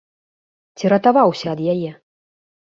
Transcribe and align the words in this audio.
Ці 0.77 0.85
ратаваўся 0.95 1.47
ад 1.55 1.59
яе? 1.77 1.91